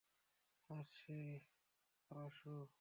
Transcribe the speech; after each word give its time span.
আসে, 0.69 1.19
পারাসু। 2.11 2.67